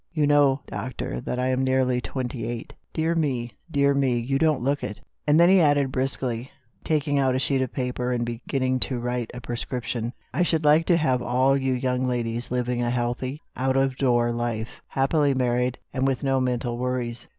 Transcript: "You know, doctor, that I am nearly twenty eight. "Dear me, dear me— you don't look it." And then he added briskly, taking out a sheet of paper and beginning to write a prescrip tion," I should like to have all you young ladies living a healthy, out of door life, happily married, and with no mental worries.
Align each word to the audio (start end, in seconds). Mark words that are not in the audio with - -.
"You 0.19 0.25
know, 0.25 0.61
doctor, 0.65 1.21
that 1.21 1.37
I 1.37 1.49
am 1.49 1.63
nearly 1.63 2.01
twenty 2.01 2.47
eight. 2.47 2.73
"Dear 2.91 3.13
me, 3.13 3.51
dear 3.69 3.93
me— 3.93 4.17
you 4.19 4.39
don't 4.39 4.63
look 4.63 4.83
it." 4.83 4.99
And 5.27 5.39
then 5.39 5.47
he 5.47 5.61
added 5.61 5.91
briskly, 5.91 6.49
taking 6.83 7.19
out 7.19 7.35
a 7.35 7.37
sheet 7.37 7.61
of 7.61 7.71
paper 7.71 8.11
and 8.11 8.25
beginning 8.25 8.79
to 8.79 8.97
write 8.99 9.29
a 9.31 9.41
prescrip 9.41 9.83
tion," 9.83 10.13
I 10.33 10.41
should 10.41 10.65
like 10.65 10.87
to 10.87 10.97
have 10.97 11.21
all 11.21 11.55
you 11.55 11.73
young 11.73 12.07
ladies 12.07 12.49
living 12.49 12.81
a 12.81 12.89
healthy, 12.89 13.43
out 13.55 13.77
of 13.77 13.95
door 13.95 14.31
life, 14.31 14.81
happily 14.87 15.35
married, 15.35 15.77
and 15.93 16.07
with 16.07 16.23
no 16.23 16.39
mental 16.41 16.79
worries. 16.79 17.27